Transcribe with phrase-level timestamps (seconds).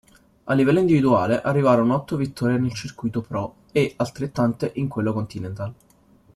[0.45, 5.73] A livello individuale arrivarono otto vittorie nel circuito Pro e altrettante in quello Continental.